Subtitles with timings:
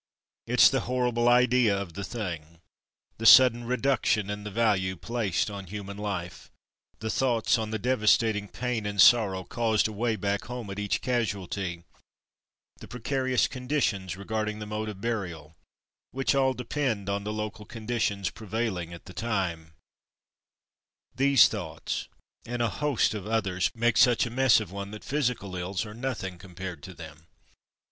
[0.47, 2.57] It's the horrible idea of the thing—
[3.19, 6.49] the sudden reduction in the value placed on human life;
[6.97, 11.83] the thoughts on the devastating pain and sorrow caused away back home at each casualty;
[12.77, 15.53] the precari ous conditions regarding the mode of burial,
[16.09, 19.73] which all depend on the local conditions prevailing at the time;—
[21.15, 22.07] these thoughts,
[22.43, 25.61] and a host of others, make such a mess of 136 From Mud to Mufti
[25.61, 27.27] one that physical ills are nothing compared to them.